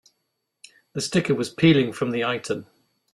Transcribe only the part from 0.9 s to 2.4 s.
The sticker was peeling from the